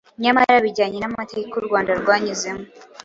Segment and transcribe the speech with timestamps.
[0.23, 2.63] Nyamara bijyanye n’amateka u Rwanda rwanyuzemo,